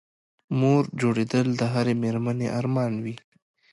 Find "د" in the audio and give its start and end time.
1.59-1.61